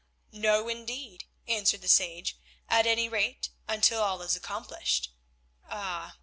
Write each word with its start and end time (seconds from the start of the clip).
"No, 0.33 0.67
indeed," 0.67 1.25
answered 1.47 1.81
the 1.81 1.87
sage, 1.87 2.35
"at 2.67 2.87
any 2.87 3.07
rate 3.07 3.49
until 3.67 4.01
all 4.01 4.23
is 4.23 4.35
accomplished. 4.35 5.11
Ah!" 5.69 6.17